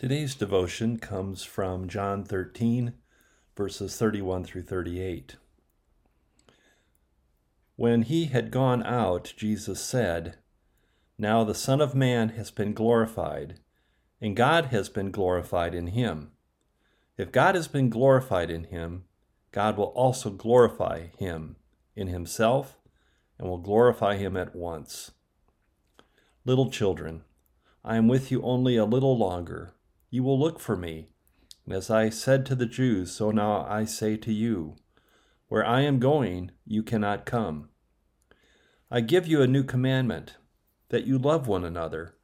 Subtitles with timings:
[0.00, 2.94] Today's devotion comes from John 13,
[3.54, 5.36] verses 31 through 38.
[7.76, 10.38] When he had gone out, Jesus said,
[11.18, 13.60] Now the Son of Man has been glorified,
[14.22, 16.30] and God has been glorified in him.
[17.18, 19.04] If God has been glorified in him,
[19.52, 21.56] God will also glorify him
[21.94, 22.78] in himself
[23.38, 25.10] and will glorify him at once.
[26.46, 27.22] Little children,
[27.84, 29.74] I am with you only a little longer.
[30.10, 31.08] You will look for me.
[31.64, 34.76] And as I said to the Jews, so now I say to you,
[35.48, 37.68] Where I am going, you cannot come.
[38.90, 40.34] I give you a new commandment,
[40.88, 42.16] that you love one another.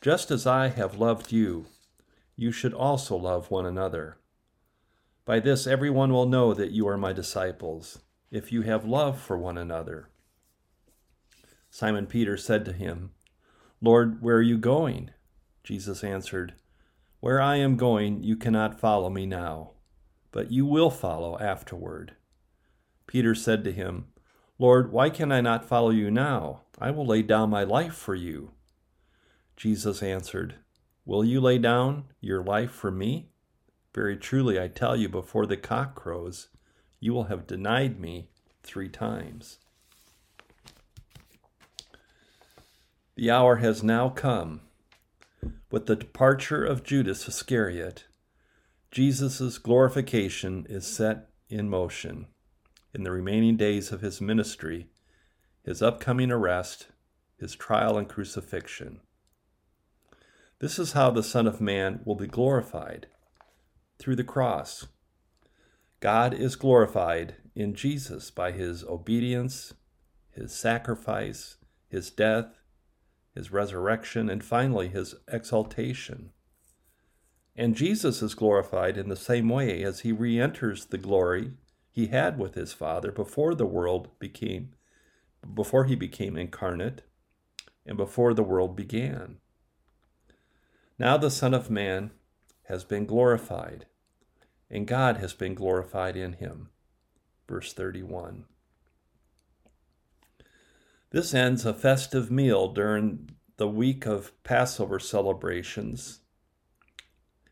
[0.00, 1.66] Just as I have loved you,
[2.36, 4.18] you should also love one another.
[5.26, 7.98] By this everyone will know that you are my disciples,
[8.30, 10.08] if you have love for one another.
[11.70, 13.10] Simon Peter said to him,
[13.82, 15.10] Lord, where are you going?
[15.64, 16.54] Jesus answered,
[17.26, 19.72] Where I am going, you cannot follow me now,
[20.30, 22.14] but you will follow afterward.
[23.08, 24.06] Peter said to him,
[24.60, 26.60] Lord, why can I not follow you now?
[26.80, 28.52] I will lay down my life for you.
[29.56, 30.54] Jesus answered,
[31.04, 33.30] Will you lay down your life for me?
[33.92, 36.46] Very truly, I tell you, before the cock crows,
[37.00, 38.28] you will have denied me
[38.62, 39.58] three times.
[43.16, 44.60] The hour has now come.
[45.70, 48.06] With the departure of Judas Iscariot,
[48.90, 52.26] Jesus' glorification is set in motion
[52.94, 54.88] in the remaining days of his ministry,
[55.62, 56.88] his upcoming arrest,
[57.38, 59.00] his trial and crucifixion.
[60.60, 63.08] This is how the Son of Man will be glorified
[63.98, 64.86] through the cross.
[66.00, 69.74] God is glorified in Jesus by his obedience,
[70.30, 71.56] his sacrifice,
[71.88, 72.46] his death,
[73.36, 76.30] his resurrection, and finally his exaltation.
[77.54, 81.52] And Jesus is glorified in the same way as he re enters the glory
[81.90, 84.70] he had with his Father before the world became,
[85.54, 87.02] before he became incarnate,
[87.84, 89.36] and before the world began.
[90.98, 92.10] Now the Son of Man
[92.64, 93.86] has been glorified,
[94.70, 96.70] and God has been glorified in him.
[97.46, 98.46] Verse 31.
[101.16, 106.20] This ends a festive meal during the week of Passover celebrations.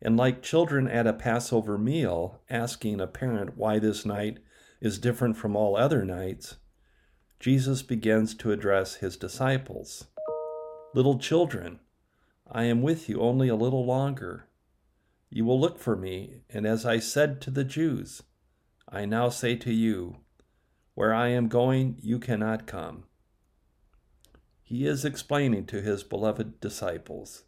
[0.00, 4.38] And like children at a Passover meal, asking a parent why this night
[4.80, 6.58] is different from all other nights,
[7.40, 10.06] Jesus begins to address his disciples
[10.94, 11.80] Little children,
[12.48, 14.46] I am with you only a little longer.
[15.30, 18.22] You will look for me, and as I said to the Jews,
[18.88, 20.18] I now say to you,
[20.94, 23.07] Where I am going, you cannot come
[24.68, 27.44] he is explaining to his beloved disciples,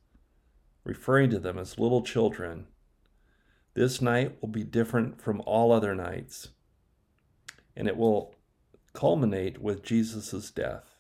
[0.85, 2.67] referring to them as little children.
[3.75, 6.49] This night will be different from all other nights,
[7.77, 8.35] and it will
[8.95, 10.97] culminate with Jesus' death.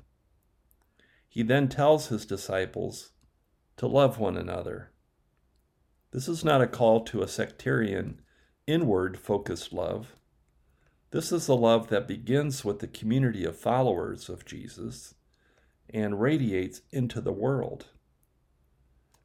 [1.27, 3.13] He then tells his disciples
[3.79, 4.91] to love one another.
[6.11, 8.21] This is not a call to a sectarian,
[8.67, 10.17] inward focused love.
[11.13, 15.15] This is the love that begins with the community of followers of Jesus
[15.93, 17.87] and radiates into the world.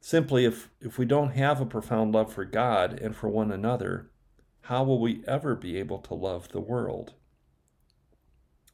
[0.00, 4.10] Simply, if, if we don't have a profound love for God and for one another,
[4.62, 7.14] how will we ever be able to love the world?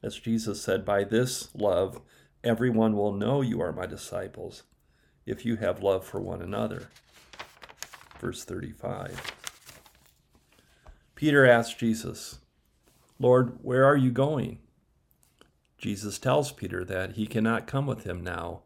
[0.01, 2.01] As Jesus said, By this love,
[2.43, 4.63] everyone will know you are my disciples,
[5.25, 6.89] if you have love for one another.
[8.19, 9.33] Verse 35.
[11.15, 12.39] Peter asked Jesus,
[13.19, 14.59] Lord, where are you going?
[15.83, 18.61] Jesus tells Peter that he cannot come with him now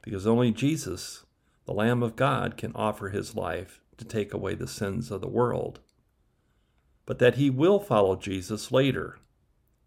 [0.00, 1.26] because only Jesus,
[1.66, 5.28] the Lamb of God, can offer his life to take away the sins of the
[5.28, 5.80] world,
[7.04, 9.18] but that he will follow Jesus later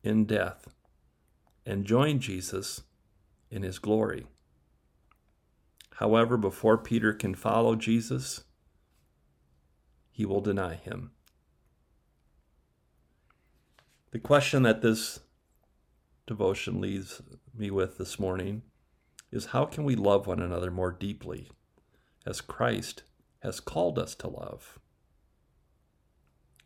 [0.03, 0.67] in death
[1.65, 2.83] and join Jesus
[3.49, 4.27] in his glory.
[5.95, 8.43] However, before Peter can follow Jesus,
[10.11, 11.09] he will deny him.
[14.11, 15.21] The question that this
[16.27, 17.21] devotion leaves
[17.57, 18.61] me with this morning
[19.31, 21.49] is how can we love one another more deeply
[22.25, 23.03] as Christ
[23.39, 24.77] has called us to love?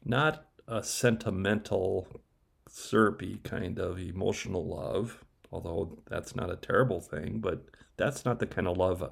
[0.03, 2.07] Not a sentimental,
[2.67, 7.65] syrupy kind of emotional love, although that's not a terrible thing, but
[7.97, 9.07] that's not the kind of love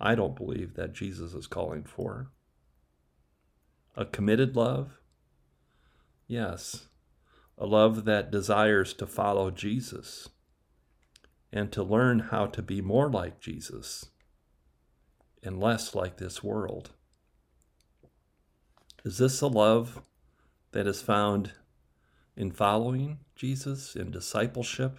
[0.00, 2.30] I don't believe that Jesus is calling for.
[3.96, 4.98] A committed love?
[6.26, 6.88] Yes,
[7.56, 10.28] a love that desires to follow Jesus
[11.52, 14.06] and to learn how to be more like Jesus
[15.42, 16.90] and less like this world.
[19.04, 20.02] Is this a love
[20.72, 21.52] that is found
[22.36, 24.98] in following Jesus, in discipleship?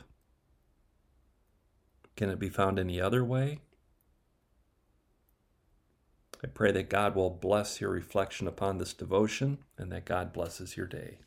[2.16, 3.60] Can it be found any other way?
[6.44, 10.78] I pray that God will bless your reflection upon this devotion and that God blesses
[10.78, 11.19] your day.